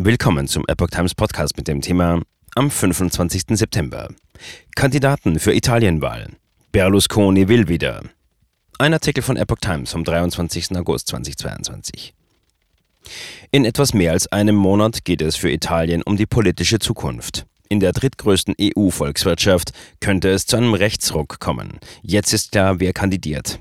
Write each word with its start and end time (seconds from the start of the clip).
Willkommen 0.00 0.46
zum 0.46 0.64
Epoch 0.68 0.90
Times 0.90 1.12
Podcast 1.12 1.56
mit 1.56 1.66
dem 1.66 1.80
Thema 1.80 2.22
am 2.54 2.70
25. 2.70 3.58
September. 3.58 4.08
Kandidaten 4.76 5.40
für 5.40 5.52
Italienwahl. 5.52 6.28
Berlusconi 6.70 7.48
will 7.48 7.66
wieder. 7.66 8.02
Ein 8.78 8.94
Artikel 8.94 9.22
von 9.22 9.36
Epoch 9.36 9.58
Times 9.60 9.90
vom 9.90 10.04
23. 10.04 10.76
August 10.76 11.08
2022. 11.08 12.14
In 13.50 13.64
etwas 13.64 13.92
mehr 13.92 14.12
als 14.12 14.28
einem 14.28 14.54
Monat 14.54 15.04
geht 15.04 15.20
es 15.20 15.34
für 15.34 15.50
Italien 15.50 16.04
um 16.04 16.16
die 16.16 16.26
politische 16.26 16.78
Zukunft. 16.78 17.46
In 17.68 17.80
der 17.80 17.92
drittgrößten 17.92 18.54
EU-Volkswirtschaft 18.60 19.72
könnte 19.98 20.30
es 20.30 20.46
zu 20.46 20.58
einem 20.58 20.74
Rechtsruck 20.74 21.40
kommen. 21.40 21.80
Jetzt 22.02 22.32
ist 22.32 22.52
klar, 22.52 22.78
wer 22.78 22.92
kandidiert. 22.92 23.58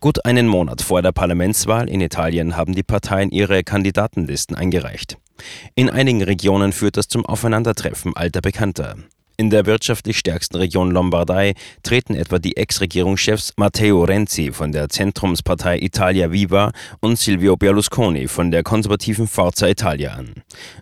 Gut 0.00 0.24
einen 0.24 0.48
Monat 0.48 0.80
vor 0.80 1.02
der 1.02 1.12
Parlamentswahl 1.12 1.86
in 1.86 2.00
Italien 2.00 2.56
haben 2.56 2.74
die 2.74 2.82
Parteien 2.82 3.30
ihre 3.30 3.62
Kandidatenlisten 3.62 4.56
eingereicht. 4.56 5.18
In 5.74 5.90
einigen 5.90 6.22
Regionen 6.22 6.72
führt 6.72 6.96
das 6.96 7.08
zum 7.08 7.26
Aufeinandertreffen 7.26 8.16
alter 8.16 8.40
Bekannter. 8.40 8.96
In 9.40 9.48
der 9.48 9.64
wirtschaftlich 9.64 10.18
stärksten 10.18 10.58
Region 10.58 10.90
Lombardei 10.90 11.54
treten 11.82 12.14
etwa 12.14 12.38
die 12.38 12.58
Ex-Regierungschefs 12.58 13.54
Matteo 13.56 14.04
Renzi 14.04 14.52
von 14.52 14.70
der 14.70 14.90
Zentrumspartei 14.90 15.78
Italia 15.78 16.30
Viva 16.30 16.72
und 17.00 17.18
Silvio 17.18 17.56
Berlusconi 17.56 18.28
von 18.28 18.50
der 18.50 18.62
konservativen 18.62 19.26
Forza 19.26 19.66
Italia 19.66 20.12
an. 20.12 20.34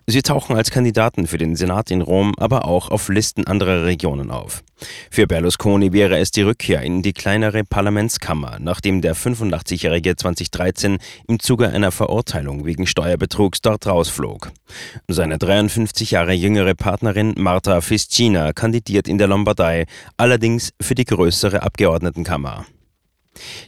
Sie 0.07 0.21
tauchen 0.21 0.57
als 0.57 0.71
Kandidaten 0.71 1.25
für 1.25 1.37
den 1.37 1.55
Senat 1.55 1.89
in 1.89 2.01
Rom, 2.01 2.33
aber 2.37 2.65
auch 2.65 2.91
auf 2.91 3.07
Listen 3.07 3.47
anderer 3.47 3.85
Regionen 3.85 4.29
auf. 4.29 4.61
Für 5.09 5.27
Berlusconi 5.27 5.91
wäre 5.93 6.17
es 6.17 6.31
die 6.31 6.41
Rückkehr 6.41 6.81
in 6.81 7.01
die 7.01 7.13
kleinere 7.13 7.63
Parlamentskammer, 7.63 8.57
nachdem 8.59 9.01
der 9.01 9.15
85-Jährige 9.15 10.15
2013 10.15 10.99
im 11.27 11.39
Zuge 11.39 11.69
einer 11.69 11.91
Verurteilung 11.91 12.65
wegen 12.65 12.87
Steuerbetrugs 12.87 13.61
dort 13.61 13.87
rausflog. 13.87 14.51
Seine 15.07 15.37
53 15.37 16.11
Jahre 16.11 16.33
jüngere 16.33 16.75
Partnerin 16.75 17.33
Marta 17.37 17.81
Fiscina 17.81 18.48
kandidiert 18.53 19.07
in 19.07 19.17
der 19.17 19.27
Lombardei, 19.27 19.85
allerdings 20.17 20.71
für 20.81 20.95
die 20.95 21.05
größere 21.05 21.63
Abgeordnetenkammer. 21.63 22.65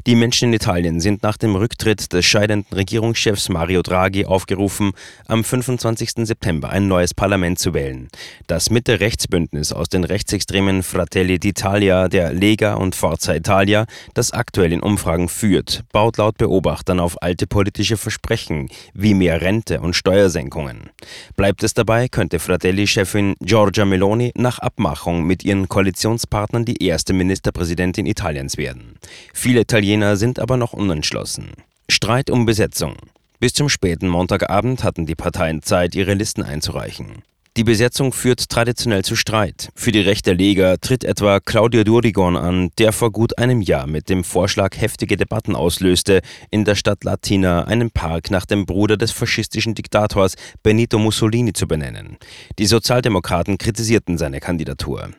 Die 0.08 0.16
Menschen 0.16 0.50
in 0.50 0.53
Italien 0.53 1.00
sind 1.00 1.23
nach 1.23 1.38
dem 1.38 1.55
Rücktritt 1.55 2.14
des 2.14 2.25
scheidenden 2.25 2.75
Regierungschefs 2.75 3.50
Mario 3.50 3.81
Draghi 3.81 4.25
aufgerufen, 4.25 4.91
am 5.27 5.44
25. 5.44 6.27
September 6.27 6.69
ein 6.69 6.88
neues 6.88 7.14
Parlament 7.14 7.59
zu 7.59 7.73
wählen. 7.73 8.08
Das 8.47 8.69
Mitte-Rechtsbündnis 8.69 9.72
aus 9.73 9.89
den 9.89 10.03
rechtsextremen 10.03 10.83
Fratelli 10.83 11.36
d'Italia, 11.36 12.08
der 12.08 12.33
Lega 12.33 12.75
und 12.75 12.95
Forza 12.95 13.36
Italia, 13.36 13.86
das 14.14 14.31
aktuell 14.31 14.73
in 14.73 14.81
Umfragen 14.81 15.30
führt, 15.30 15.83
baut 15.92 16.17
laut 16.17 16.38
Beobachtern 16.38 16.99
auf 16.99 17.22
alte 17.22 17.47
politische 17.47 17.97
Versprechen 17.97 18.69
wie 18.94 19.14
mehr 19.14 19.42
Rente 19.42 19.81
und 19.81 19.95
Steuersenkungen. 19.95 20.89
Bleibt 21.36 21.64
es 21.64 21.73
dabei, 21.73 22.08
könnte 22.08 22.39
Fratelli-Chefin 22.39 23.36
Giorgia 23.42 23.86
Meloni 23.86 24.31
nach 24.36 24.59
Abmachung 24.59 25.23
mit 25.23 25.44
ihren 25.44 25.69
Koalitionspartnern 25.69 26.66
die 26.66 26.83
erste 26.83 27.14
Ministerpräsidentin 27.14 28.05
Italiens 28.05 28.58
werden. 28.58 28.91
Viele 29.34 29.62
Italiener 29.62 30.17
sind 30.17 30.40
aber 30.40 30.58
noch 30.58 30.73
unentschlossen. 30.73 31.52
Streit 31.90 32.30
um 32.30 32.45
Besetzung. 32.45 32.95
Bis 33.40 33.54
zum 33.54 33.70
späten 33.70 34.08
Montagabend 34.08 34.84
hatten 34.84 35.06
die 35.06 35.16
Parteien 35.16 35.62
Zeit, 35.64 35.95
ihre 35.95 36.14
Listen 36.14 36.44
einzureichen. 36.44 37.23
Die 37.58 37.66
Besetzung 37.66 38.14
führt 38.14 38.48
traditionell 38.48 39.04
zu 39.04 39.17
Streit. 39.17 39.72
Für 39.76 39.92
die 39.92 40.00
rechte 40.00 40.32
Lega 40.32 40.78
tritt 40.78 41.04
etwa 41.04 41.42
Claudio 41.42 41.84
Durigon 41.84 42.38
an, 42.38 42.70
der 42.78 42.94
vor 42.94 43.12
gut 43.12 43.38
einem 43.38 43.59
Jahr 43.59 43.88
mit 43.88 44.08
dem 44.08 44.23
Vorschlag 44.23 44.80
heftige 44.80 45.17
Debatten 45.17 45.54
auslöste, 45.54 46.22
in 46.50 46.64
der 46.64 46.76
Stadt 46.76 47.04
Latina 47.04 47.66
einen 47.66 47.92
Park 47.92 48.32
nach 48.32 48.45
dem 48.45 48.66
Bruder 48.66 48.95
des 48.95 49.12
faschistischen 49.12 49.76
Diktators 49.76 50.36
Benito 50.64 50.98
Mussolini 50.98 51.52
zu 51.52 51.67
benennen. 51.67 52.17
Die 52.58 52.67
Sozialdemokraten 52.67 53.58
kritisierten 53.58 54.17
seine 54.17 54.39
Kandidatur. 54.39 55.09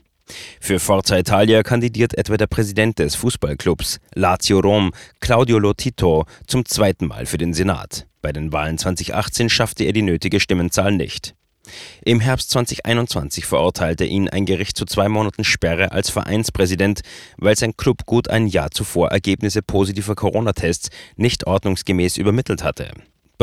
Für 0.60 0.78
Forza 0.78 1.18
Italia 1.18 1.62
kandidiert 1.62 2.16
etwa 2.16 2.36
der 2.36 2.46
Präsident 2.46 2.98
des 2.98 3.14
Fußballclubs 3.16 4.00
Lazio 4.14 4.60
Rom, 4.60 4.92
Claudio 5.20 5.58
Lotito, 5.58 6.24
zum 6.46 6.64
zweiten 6.64 7.06
Mal 7.06 7.26
für 7.26 7.38
den 7.38 7.54
Senat. 7.54 8.06
Bei 8.20 8.32
den 8.32 8.52
Wahlen 8.52 8.78
2018 8.78 9.48
schaffte 9.48 9.84
er 9.84 9.92
die 9.92 10.02
nötige 10.02 10.40
Stimmenzahl 10.40 10.92
nicht. 10.92 11.34
Im 12.04 12.20
Herbst 12.20 12.50
2021 12.50 13.46
verurteilte 13.46 14.04
ihn 14.04 14.28
ein 14.28 14.46
Gericht 14.46 14.76
zu 14.76 14.84
zwei 14.84 15.08
Monaten 15.08 15.44
Sperre 15.44 15.92
als 15.92 16.10
Vereinspräsident, 16.10 17.02
weil 17.36 17.56
sein 17.56 17.76
Club 17.76 18.04
gut 18.04 18.28
ein 18.28 18.46
Jahr 18.46 18.70
zuvor 18.70 19.10
Ergebnisse 19.10 19.62
positiver 19.62 20.14
Corona-Tests 20.14 20.90
nicht 21.16 21.46
ordnungsgemäß 21.46 22.16
übermittelt 22.16 22.64
hatte. 22.64 22.90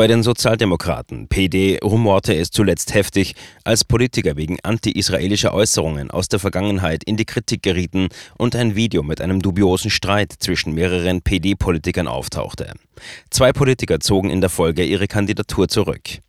Bei 0.00 0.06
den 0.06 0.22
Sozialdemokraten 0.22 1.28
PD 1.28 1.78
rumorte 1.84 2.34
es 2.34 2.50
zuletzt 2.50 2.94
heftig, 2.94 3.34
als 3.64 3.84
Politiker 3.84 4.34
wegen 4.38 4.56
anti-israelischer 4.62 5.52
Äußerungen 5.52 6.10
aus 6.10 6.28
der 6.28 6.38
Vergangenheit 6.38 7.04
in 7.04 7.18
die 7.18 7.26
Kritik 7.26 7.62
gerieten 7.62 8.08
und 8.38 8.56
ein 8.56 8.76
Video 8.76 9.02
mit 9.02 9.20
einem 9.20 9.42
dubiosen 9.42 9.90
Streit 9.90 10.32
zwischen 10.38 10.72
mehreren 10.72 11.20
PD-Politikern 11.20 12.08
auftauchte. 12.08 12.72
Zwei 13.28 13.52
Politiker 13.52 14.00
zogen 14.00 14.30
in 14.30 14.40
der 14.40 14.48
Folge 14.48 14.84
ihre 14.84 15.06
Kandidatur 15.06 15.68
zurück. 15.68 16.20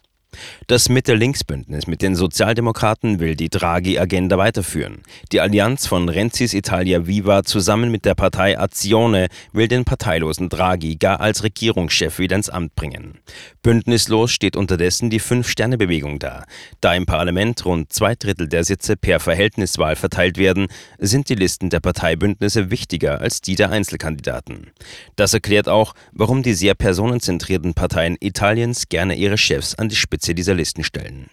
Das 0.71 0.87
Mitte-Links-Bündnis 0.87 1.85
mit 1.87 2.01
den 2.01 2.15
Sozialdemokraten 2.15 3.19
will 3.19 3.35
die 3.35 3.49
Draghi-Agenda 3.49 4.37
weiterführen. 4.37 5.01
Die 5.33 5.41
Allianz 5.41 5.85
von 5.85 6.07
Renzis 6.07 6.53
Italia 6.53 7.07
Viva 7.07 7.43
zusammen 7.43 7.91
mit 7.91 8.05
der 8.05 8.15
Partei 8.15 8.57
Azione 8.57 9.27
will 9.51 9.67
den 9.67 9.83
parteilosen 9.83 10.47
Draghi 10.47 10.95
gar 10.95 11.19
als 11.19 11.43
Regierungschef 11.43 12.19
wieder 12.19 12.37
ins 12.37 12.47
Amt 12.47 12.73
bringen. 12.75 13.19
Bündnislos 13.63 14.31
steht 14.31 14.55
unterdessen 14.55 15.09
die 15.09 15.19
Fünf-Sterne-Bewegung 15.19 16.19
da. 16.19 16.45
Da 16.79 16.93
im 16.93 17.05
Parlament 17.05 17.65
rund 17.65 17.91
zwei 17.91 18.15
Drittel 18.15 18.47
der 18.47 18.63
Sitze 18.63 18.95
per 18.95 19.19
Verhältniswahl 19.19 19.97
verteilt 19.97 20.37
werden, 20.37 20.67
sind 20.99 21.27
die 21.27 21.35
Listen 21.35 21.69
der 21.69 21.81
Parteibündnisse 21.81 22.71
wichtiger 22.71 23.19
als 23.19 23.41
die 23.41 23.55
der 23.55 23.71
Einzelkandidaten. 23.71 24.71
Das 25.17 25.33
erklärt 25.33 25.67
auch, 25.67 25.93
warum 26.13 26.43
die 26.43 26.53
sehr 26.53 26.75
personenzentrierten 26.75 27.73
Parteien 27.73 28.15
Italiens 28.21 28.87
gerne 28.87 29.15
ihre 29.15 29.37
Chefs 29.37 29.75
an 29.75 29.89
die 29.89 29.97
Spitze 29.97 30.33
dieser 30.33 30.60
Listen 30.61 30.83
stellen. 30.83 31.25